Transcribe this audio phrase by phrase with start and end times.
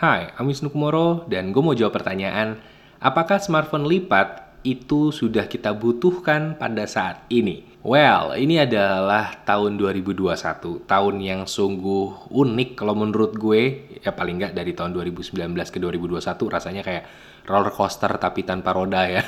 [0.00, 2.56] Hai, I'm Wisnu Kumoro dan gue mau jawab pertanyaan,
[3.04, 7.68] apakah smartphone lipat itu sudah kita butuhkan pada saat ini?
[7.84, 14.56] Well, ini adalah tahun 2021, tahun yang sungguh unik kalau menurut gue, ya paling nggak
[14.56, 15.36] dari tahun 2019
[15.68, 16.16] ke 2021
[16.48, 17.04] rasanya kayak
[17.44, 19.20] roller coaster tapi tanpa roda ya.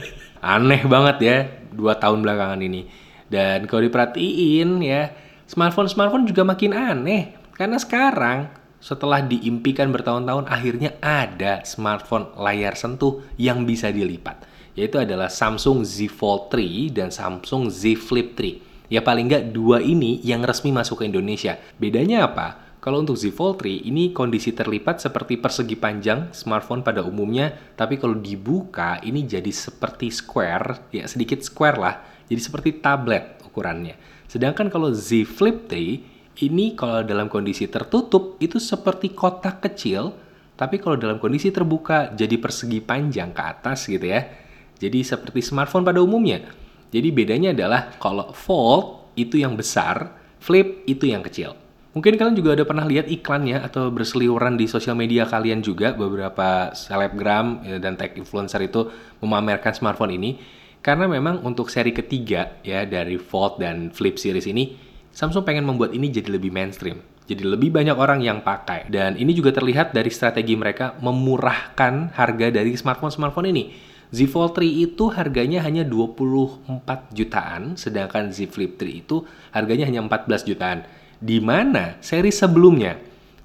[0.44, 1.36] Aneh banget ya,
[1.72, 2.84] dua tahun belakangan ini.
[3.32, 5.08] Dan kalau diperhatiin ya,
[5.48, 7.32] smartphone-smartphone juga makin aneh.
[7.56, 14.46] Karena sekarang setelah diimpikan bertahun-tahun akhirnya ada smartphone layar sentuh yang bisa dilipat.
[14.78, 19.84] Yaitu adalah Samsung Z Fold 3 dan Samsung Z Flip 3 ya paling nggak dua
[19.84, 21.60] ini yang resmi masuk ke Indonesia.
[21.76, 22.66] Bedanya apa?
[22.80, 28.00] Kalau untuk Z Fold 3 ini kondisi terlipat seperti persegi panjang smartphone pada umumnya, tapi
[28.00, 31.94] kalau dibuka ini jadi seperti square, ya sedikit square lah,
[32.26, 33.98] jadi seperti tablet ukurannya.
[34.24, 40.14] Sedangkan kalau Z Flip 3 ini kalau dalam kondisi tertutup itu seperti kotak kecil,
[40.54, 44.22] tapi kalau dalam kondisi terbuka jadi persegi panjang ke atas gitu ya.
[44.78, 46.46] Jadi seperti smartphone pada umumnya.
[46.94, 51.58] Jadi bedanya adalah kalau fold itu yang besar, flip itu yang kecil.
[51.98, 56.70] Mungkin kalian juga udah pernah lihat iklannya atau berseliweran di sosial media kalian juga beberapa
[56.70, 58.86] selebgram ya, dan tech influencer itu
[59.18, 60.38] memamerkan smartphone ini
[60.78, 64.87] karena memang untuk seri ketiga ya dari Fold dan Flip series ini
[65.18, 67.02] Samsung pengen membuat ini jadi lebih mainstream.
[67.26, 68.86] Jadi lebih banyak orang yang pakai.
[68.86, 73.74] Dan ini juga terlihat dari strategi mereka memurahkan harga dari smartphone-smartphone ini.
[74.14, 80.06] Z Fold 3 itu harganya hanya 24 jutaan, sedangkan Z Flip 3 itu harganya hanya
[80.06, 80.86] 14 jutaan.
[81.18, 82.94] Di mana seri sebelumnya,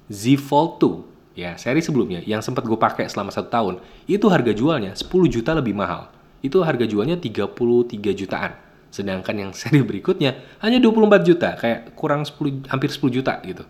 [0.06, 3.74] Z Fold 2, ya seri sebelumnya yang sempat gue pakai selama satu tahun,
[4.06, 6.06] itu harga jualnya 10 juta lebih mahal.
[6.38, 8.62] Itu harga jualnya 33 jutaan.
[8.94, 13.66] Sedangkan yang seri berikutnya hanya 24 juta, kayak kurang 10 hampir 10 juta gitu.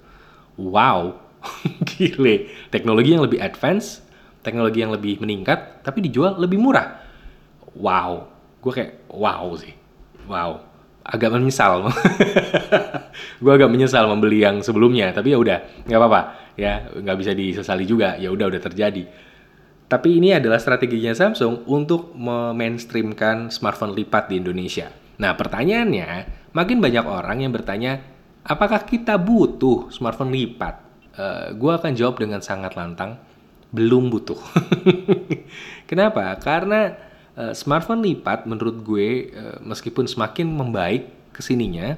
[0.60, 1.16] Wow.
[1.88, 2.52] Gile.
[2.68, 4.04] Teknologi yang lebih advance,
[4.44, 7.00] teknologi yang lebih meningkat tapi dijual lebih murah.
[7.72, 8.28] Wow.
[8.60, 9.72] Gue kayak wow sih.
[10.28, 10.60] Wow.
[11.04, 11.88] Agak menyesal.
[13.44, 16.20] gue agak menyesal membeli yang sebelumnya, tapi ya udah, nggak apa-apa.
[16.56, 18.16] Ya, nggak bisa disesali juga.
[18.16, 19.04] Ya udah udah terjadi.
[19.84, 25.03] Tapi ini adalah strateginya Samsung untuk memainstreamkan smartphone lipat di Indonesia.
[25.18, 26.08] Nah, pertanyaannya,
[26.54, 28.02] makin banyak orang yang bertanya,
[28.42, 30.74] apakah kita butuh smartphone lipat?
[31.14, 33.18] Uh, eh, gue akan jawab dengan sangat lantang,
[33.70, 34.38] belum butuh.
[35.90, 36.34] Kenapa?
[36.42, 36.94] Karena
[37.38, 41.94] uh, smartphone lipat menurut gue uh, meskipun semakin membaik ke sininya,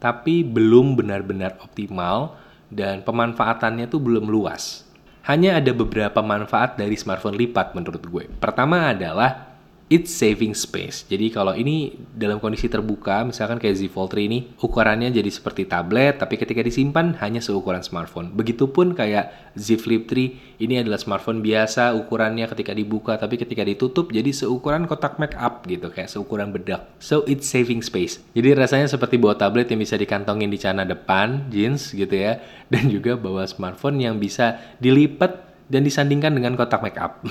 [0.00, 2.36] tapi belum benar-benar optimal
[2.68, 4.84] dan pemanfaatannya tuh belum luas.
[5.28, 8.24] Hanya ada beberapa manfaat dari smartphone lipat menurut gue.
[8.40, 9.57] Pertama adalah
[9.88, 11.08] it's saving space.
[11.08, 15.64] Jadi kalau ini dalam kondisi terbuka, misalkan kayak Z Fold 3 ini, ukurannya jadi seperti
[15.64, 18.36] tablet, tapi ketika disimpan hanya seukuran smartphone.
[18.36, 24.12] Begitupun kayak Z Flip 3, ini adalah smartphone biasa, ukurannya ketika dibuka, tapi ketika ditutup
[24.12, 26.84] jadi seukuran kotak make up gitu, kayak seukuran bedak.
[27.00, 28.20] So it's saving space.
[28.36, 32.92] Jadi rasanya seperti bawa tablet yang bisa dikantongin di celana depan, jeans gitu ya, dan
[32.92, 37.24] juga bawa smartphone yang bisa dilipat dan disandingkan dengan kotak make up.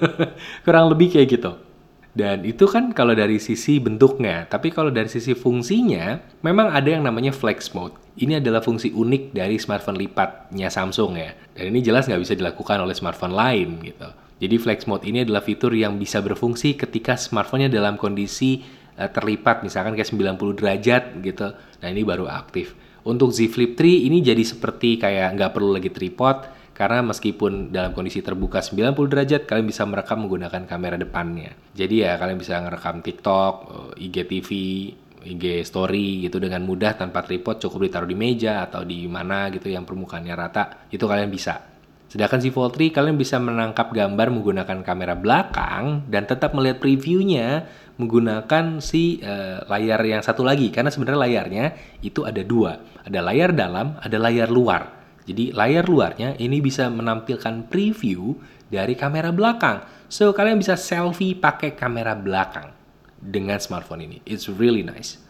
[0.64, 1.71] Kurang lebih kayak gitu.
[2.12, 7.08] Dan itu kan kalau dari sisi bentuknya, tapi kalau dari sisi fungsinya, memang ada yang
[7.08, 7.96] namanya flex mode.
[8.20, 11.32] Ini adalah fungsi unik dari smartphone lipatnya Samsung ya.
[11.56, 14.08] Dan ini jelas nggak bisa dilakukan oleh smartphone lain gitu.
[14.44, 18.60] Jadi flex mode ini adalah fitur yang bisa berfungsi ketika smartphone-nya dalam kondisi
[19.00, 21.48] uh, terlipat, misalkan kayak 90 derajat gitu.
[21.56, 22.76] Nah ini baru aktif.
[23.08, 27.92] Untuk Z Flip 3 ini jadi seperti kayak nggak perlu lagi tripod, karena meskipun dalam
[27.92, 31.52] kondisi terbuka 90 derajat, kalian bisa merekam menggunakan kamera depannya.
[31.76, 33.54] Jadi ya kalian bisa merekam TikTok,
[33.96, 34.48] eh, IGTV,
[35.22, 39.70] IG story gitu dengan mudah tanpa tripod cukup ditaruh di meja atau di mana gitu
[39.70, 41.60] yang permukaannya rata itu kalian bisa.
[42.10, 47.64] Sedangkan si Fold 3 kalian bisa menangkap gambar menggunakan kamera belakang dan tetap melihat previewnya
[47.96, 50.68] menggunakan si uh, layar yang satu lagi.
[50.68, 51.64] Karena sebenarnya layarnya
[52.04, 52.76] itu ada dua.
[53.00, 58.34] Ada layar dalam ada layar luar jadi layar luarnya ini bisa menampilkan preview
[58.66, 59.86] dari kamera belakang.
[60.10, 62.74] So kalian bisa selfie pakai kamera belakang
[63.22, 64.18] dengan smartphone ini.
[64.26, 65.22] It's really nice.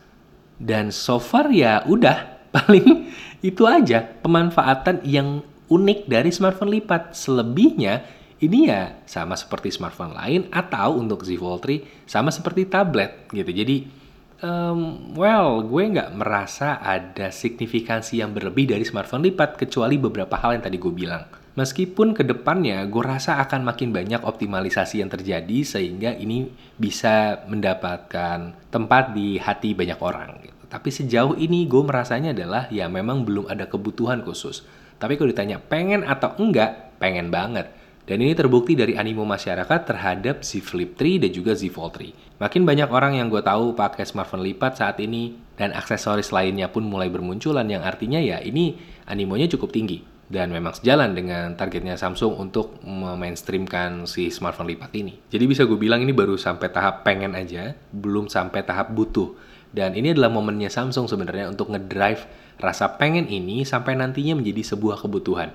[0.56, 3.12] Dan so far ya udah paling
[3.44, 7.12] itu aja pemanfaatan yang unik dari smartphone lipat.
[7.12, 8.00] Selebihnya
[8.42, 13.52] ini ya sama seperti smartphone lain atau untuk Z Fold 3 sama seperti tablet gitu.
[13.52, 14.01] Jadi
[14.42, 20.58] Um, well, gue nggak merasa ada signifikansi yang berlebih dari smartphone lipat kecuali beberapa hal
[20.58, 21.22] yang tadi gue bilang.
[21.54, 28.56] Meskipun ke depannya gue rasa akan makin banyak optimalisasi yang terjadi sehingga ini bisa mendapatkan
[28.66, 30.42] tempat di hati banyak orang.
[30.42, 30.62] Gitu.
[30.66, 34.66] Tapi sejauh ini gue merasanya adalah ya memang belum ada kebutuhan khusus.
[34.98, 37.70] Tapi kalau ditanya pengen atau enggak, pengen banget.
[38.02, 42.42] Dan ini terbukti dari animo masyarakat terhadap Z Flip 3 dan juga Z Fold 3.
[42.42, 46.82] Makin banyak orang yang gue tahu pakai smartphone lipat saat ini dan aksesoris lainnya pun
[46.82, 48.74] mulai bermunculan yang artinya ya ini
[49.06, 50.02] animonya cukup tinggi
[50.32, 55.20] dan memang sejalan dengan targetnya Samsung untuk memainstreamkan si smartphone lipat ini.
[55.28, 59.36] Jadi bisa gue bilang ini baru sampai tahap pengen aja, belum sampai tahap butuh.
[59.68, 62.24] Dan ini adalah momennya Samsung sebenarnya untuk ngedrive
[62.56, 65.52] rasa pengen ini sampai nantinya menjadi sebuah kebutuhan.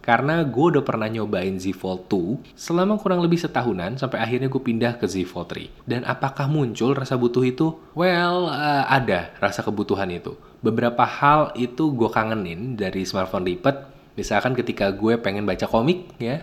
[0.00, 4.62] Karena gue udah pernah nyobain Z Fold 2 selama kurang lebih setahunan sampai akhirnya gue
[4.64, 5.84] pindah ke Z Fold 3.
[5.84, 7.76] Dan apakah muncul rasa butuh itu?
[7.92, 10.34] Well, uh, ada rasa kebutuhan itu.
[10.64, 16.42] Beberapa hal itu gue kangenin dari smartphone lipat Misalkan ketika gue pengen baca komik ya.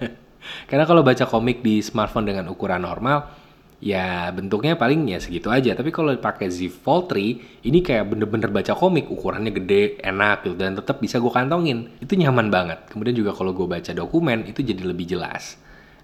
[0.70, 3.26] Karena kalau baca komik di smartphone dengan ukuran normal,
[3.78, 5.74] ya bentuknya paling ya segitu aja.
[5.74, 10.54] Tapi kalau pakai Z Fold 3, ini kayak bener-bener baca komik, ukurannya gede, enak gitu,
[10.58, 11.90] dan tetap bisa gue kantongin.
[12.02, 12.78] Itu nyaman banget.
[12.90, 15.58] Kemudian juga kalau gue baca dokumen, itu jadi lebih jelas.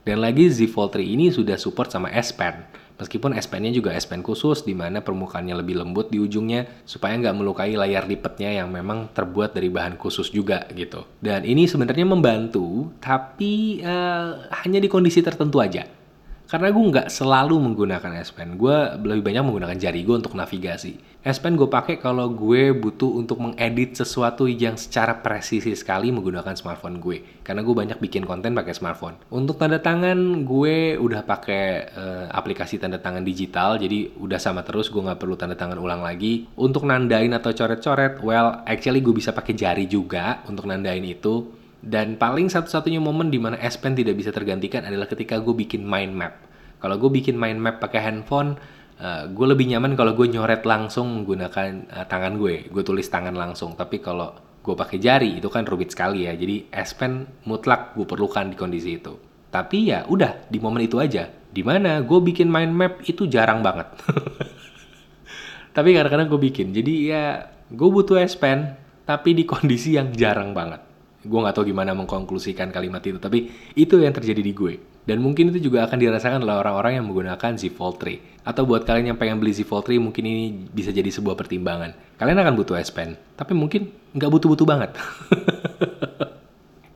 [0.05, 3.91] Dan lagi Z Fold 3 ini sudah support sama S Pen Meskipun S Pen-nya juga
[3.91, 8.55] S Pen khusus di mana permukaannya lebih lembut di ujungnya supaya nggak melukai layar lipetnya
[8.63, 11.03] yang memang terbuat dari bahan khusus juga gitu.
[11.19, 16.04] Dan ini sebenarnya membantu tapi uh, hanya di kondisi tertentu aja
[16.45, 21.17] karena gue nggak selalu menggunakan S Pen, gue lebih banyak menggunakan jari gue untuk navigasi.
[21.25, 26.53] S Pen gue pakai kalau gue butuh untuk mengedit sesuatu yang secara presisi sekali menggunakan
[26.53, 27.41] smartphone gue.
[27.41, 29.17] Karena gue banyak bikin konten pakai smartphone.
[29.33, 31.65] Untuk tanda tangan gue udah pakai
[31.97, 36.05] uh, aplikasi tanda tangan digital, jadi udah sama terus gue nggak perlu tanda tangan ulang
[36.05, 36.45] lagi.
[36.61, 42.17] Untuk nandain atau coret-coret, well actually gue bisa pakai jari juga untuk nandain itu dan
[42.17, 46.17] paling satu-satunya momen di mana S Pen tidak bisa tergantikan adalah ketika gue bikin mind
[46.17, 46.41] map.
[46.81, 48.57] Kalau gue bikin mind map pakai handphone,
[49.05, 52.73] uh, gue lebih nyaman kalau gue nyoret langsung menggunakan uh, tangan gue.
[52.73, 53.77] Gue tulis tangan langsung.
[53.77, 54.33] Tapi kalau
[54.65, 56.33] gue pakai jari itu kan rumit sekali ya.
[56.33, 59.21] Jadi S Pen mutlak gue perlukan di kondisi itu.
[59.53, 61.29] Tapi ya udah di momen itu aja.
[61.29, 63.93] Di mana gue bikin mind map itu jarang banget.
[65.77, 66.73] tapi kadang-kadang gue bikin.
[66.73, 68.73] Jadi ya gue butuh S Pen
[69.05, 70.94] tapi di kondisi yang jarang banget
[71.25, 74.75] gue nggak tahu gimana mengkonklusikan kalimat itu tapi itu yang terjadi di gue.
[75.05, 78.89] Dan mungkin itu juga akan dirasakan oleh orang-orang yang menggunakan Z Fold 3 atau buat
[78.89, 82.17] kalian yang pengen beli Z Fold 3 mungkin ini bisa jadi sebuah pertimbangan.
[82.17, 84.97] Kalian akan butuh S Pen tapi mungkin nggak butuh-butuh banget.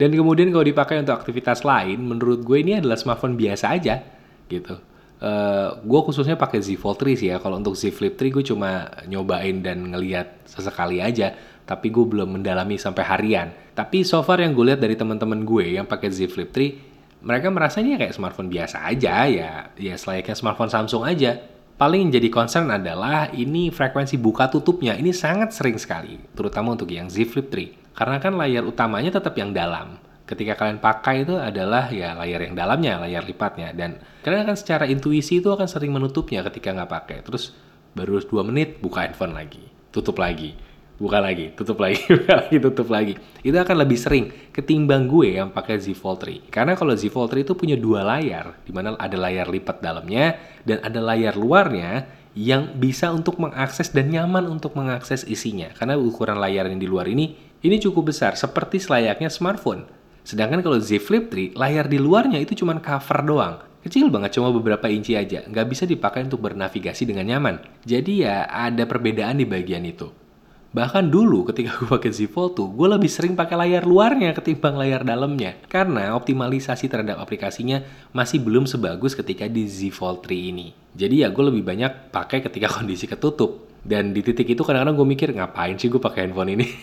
[0.00, 4.00] Dan kemudian kalau dipakai untuk aktivitas lain menurut gue ini adalah smartphone biasa aja
[4.48, 4.80] gitu.
[5.18, 7.42] Uh, gue khususnya pakai Z Fold 3 sih ya.
[7.42, 11.34] Kalau untuk Z Flip 3 gue cuma nyobain dan ngeliat sesekali aja
[11.68, 13.52] tapi gue belum mendalami sampai harian.
[13.76, 17.52] Tapi so far yang gue lihat dari teman-teman gue yang pakai Z Flip 3, mereka
[17.52, 21.36] merasa ini kayak smartphone biasa aja ya, ya selayaknya smartphone Samsung aja.
[21.78, 27.06] Paling jadi concern adalah ini frekuensi buka tutupnya ini sangat sering sekali, terutama untuk yang
[27.12, 27.92] Z Flip 3.
[27.94, 30.00] Karena kan layar utamanya tetap yang dalam.
[30.24, 33.70] Ketika kalian pakai itu adalah ya layar yang dalamnya, layar lipatnya.
[33.76, 37.18] Dan kalian akan secara intuisi itu akan sering menutupnya ketika nggak pakai.
[37.22, 37.54] Terus
[37.94, 39.62] baru 2 menit buka handphone lagi,
[39.94, 40.67] tutup lagi
[40.98, 43.14] buka lagi, tutup lagi, buka lagi, tutup lagi.
[43.40, 46.50] Itu akan lebih sering ketimbang gue yang pakai Z Fold 3.
[46.50, 50.36] Karena kalau Z Fold 3 itu punya dua layar, di mana ada layar lipat dalamnya
[50.66, 55.70] dan ada layar luarnya yang bisa untuk mengakses dan nyaman untuk mengakses isinya.
[55.74, 59.86] Karena ukuran layar yang di luar ini ini cukup besar, seperti selayaknya smartphone.
[60.22, 63.54] Sedangkan kalau Z Flip 3, layar di luarnya itu cuma cover doang.
[63.82, 65.46] Kecil banget, cuma beberapa inci aja.
[65.46, 67.62] Nggak bisa dipakai untuk bernavigasi dengan nyaman.
[67.86, 70.27] Jadi ya ada perbedaan di bagian itu.
[70.68, 74.76] Bahkan dulu ketika gue pakai Z Fold tuh, gue lebih sering pakai layar luarnya ketimbang
[74.76, 75.56] layar dalamnya.
[75.64, 77.80] Karena optimalisasi terhadap aplikasinya
[78.12, 80.76] masih belum sebagus ketika di Z Fold 3 ini.
[80.92, 83.64] Jadi ya gue lebih banyak pakai ketika kondisi ketutup.
[83.80, 86.66] Dan di titik itu kadang-kadang gue mikir, ngapain sih gue pakai handphone ini?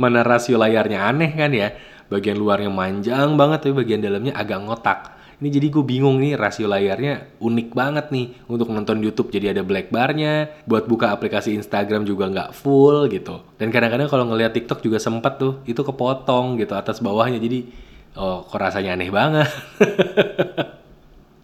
[0.00, 1.68] Mana rasio layarnya aneh kan ya?
[2.08, 4.98] Bagian luarnya manjang banget, tapi bagian dalamnya agak ngotak
[5.42, 9.66] ini jadi gue bingung nih rasio layarnya unik banget nih untuk nonton YouTube jadi ada
[9.66, 13.42] black barnya, buat buka aplikasi Instagram juga nggak full gitu.
[13.58, 17.66] Dan kadang-kadang kalau ngeliat TikTok juga sempet tuh itu kepotong gitu atas bawahnya jadi
[18.14, 19.50] oh kok rasanya aneh banget.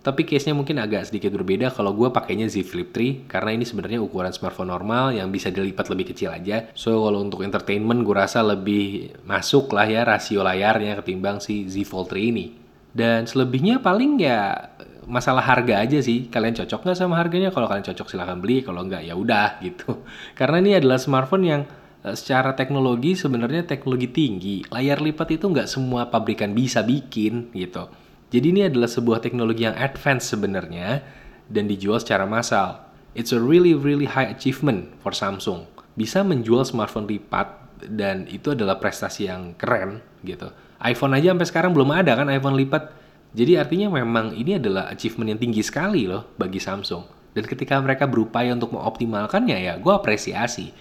[0.00, 4.00] Tapi case-nya mungkin agak sedikit berbeda kalau gue pakainya Z Flip 3 karena ini sebenarnya
[4.00, 6.72] ukuran smartphone normal yang bisa dilipat lebih kecil aja.
[6.72, 11.84] So kalau untuk entertainment gue rasa lebih masuk lah ya rasio layarnya ketimbang si Z
[11.84, 12.59] Fold 3 ini.
[12.90, 14.70] Dan selebihnya paling ya
[15.06, 16.30] masalah harga aja sih.
[16.30, 17.50] Kalian cocok nggak sama harganya?
[17.54, 18.62] Kalau kalian cocok silahkan beli.
[18.62, 20.02] Kalau nggak ya udah gitu.
[20.34, 21.62] Karena ini adalah smartphone yang
[22.06, 24.56] eh, secara teknologi sebenarnya teknologi tinggi.
[24.70, 27.90] Layar lipat itu nggak semua pabrikan bisa bikin gitu.
[28.30, 31.02] Jadi ini adalah sebuah teknologi yang advance sebenarnya
[31.50, 32.86] dan dijual secara massal.
[33.18, 35.66] It's a really really high achievement for Samsung.
[35.98, 37.58] Bisa menjual smartphone lipat
[37.90, 40.54] dan itu adalah prestasi yang keren gitu.
[40.80, 42.96] iPhone aja sampai sekarang belum ada kan iPhone lipat.
[43.30, 47.20] Jadi artinya memang ini adalah achievement yang tinggi sekali loh bagi Samsung.
[47.30, 50.74] Dan ketika mereka berupaya untuk mengoptimalkannya ya gue apresiasi.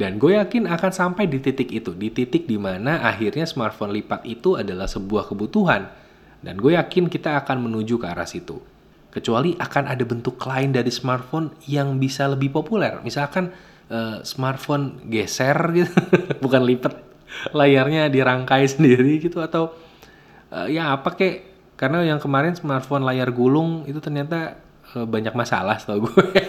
[0.00, 4.24] Dan gue yakin akan sampai di titik itu, di titik di mana akhirnya smartphone lipat
[4.24, 5.92] itu adalah sebuah kebutuhan.
[6.40, 8.64] Dan gue yakin kita akan menuju ke arah situ.
[9.12, 12.96] Kecuali akan ada bentuk lain dari smartphone yang bisa lebih populer.
[13.04, 13.52] Misalkan
[13.92, 15.92] uh, smartphone geser gitu,
[16.48, 17.09] bukan lipat,
[17.54, 19.74] layarnya dirangkai sendiri gitu atau
[20.52, 21.36] uh, ya apa kek?
[21.80, 24.60] Karena yang kemarin smartphone layar gulung itu ternyata
[24.92, 26.24] uh, banyak masalah setahu gue.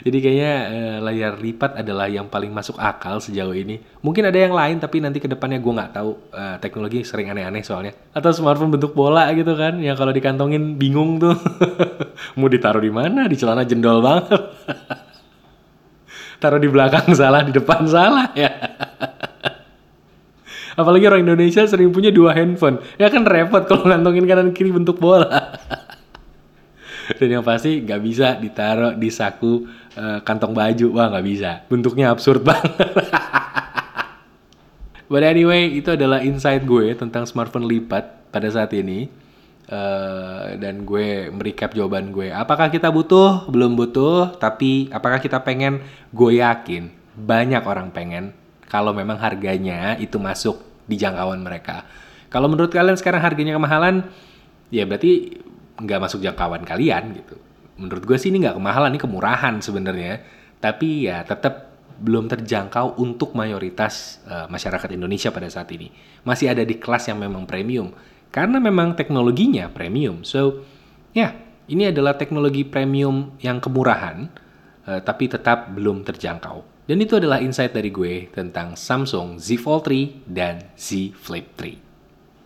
[0.00, 3.80] Jadi kayaknya uh, layar lipat adalah yang paling masuk akal sejauh ini.
[4.00, 6.10] Mungkin ada yang lain tapi nanti ke depannya gue nggak tahu.
[6.32, 7.92] Uh, teknologi sering aneh-aneh soalnya.
[8.16, 11.36] Atau smartphone bentuk bola gitu kan, yang kalau dikantongin bingung tuh.
[12.40, 13.28] Mau ditaruh di mana?
[13.28, 14.40] Di celana jendol banget.
[16.40, 18.48] Taruh di belakang salah, di depan salah ya.
[20.80, 22.80] Apalagi orang Indonesia sering punya dua handphone.
[22.96, 25.28] Ya kan repot kalau ngantongin kanan kiri bentuk bola.
[27.18, 29.66] Dan yang pasti nggak bisa ditaruh di saku
[29.98, 30.86] uh, kantong baju.
[30.94, 31.50] Wah nggak bisa.
[31.68, 32.72] Bentuknya absurd banget.
[35.10, 39.10] But anyway, itu adalah insight gue tentang smartphone lipat pada saat ini.
[39.70, 42.30] Uh, dan gue merecap jawaban gue.
[42.30, 43.46] Apakah kita butuh?
[43.50, 44.38] Belum butuh.
[44.38, 45.82] Tapi apakah kita pengen?
[46.14, 48.34] Gue yakin banyak orang pengen.
[48.70, 51.86] Kalau memang harganya itu masuk di jangkauan mereka.
[52.26, 54.10] Kalau menurut kalian sekarang harganya kemahalan,
[54.74, 55.38] ya berarti
[55.78, 57.38] nggak masuk jangkauan kalian gitu.
[57.78, 60.20] Menurut gue sih ini nggak kemahalan, ini kemurahan sebenarnya.
[60.58, 61.70] Tapi ya tetap
[62.00, 65.92] belum terjangkau untuk mayoritas uh, masyarakat Indonesia pada saat ini.
[66.24, 67.92] Masih ada di kelas yang memang premium.
[68.32, 70.22] Karena memang teknologinya premium.
[70.22, 70.64] So,
[71.12, 71.34] ya,
[71.68, 74.30] ini adalah teknologi premium yang kemurahan,
[74.88, 76.79] uh, tapi tetap belum terjangkau.
[76.90, 81.89] Dan itu adalah insight dari gue tentang Samsung Z Fold 3 dan Z Flip 3.